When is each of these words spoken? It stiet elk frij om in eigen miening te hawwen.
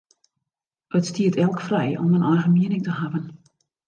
It 0.97 1.05
stiet 1.09 1.35
elk 1.45 1.59
frij 1.67 1.97
om 1.97 2.13
in 2.17 2.23
eigen 2.31 2.51
miening 2.55 2.83
te 2.85 2.91
hawwen. 2.99 3.25